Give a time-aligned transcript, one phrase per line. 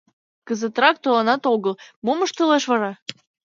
[0.47, 1.73] Кызытрак толынат огыл,
[2.05, 2.91] мом ыштылеш вара?